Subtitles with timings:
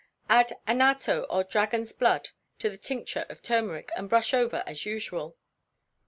[0.29, 5.37] Add anatto or dragon's blood to the tincture of turmeric, and brush over as usual.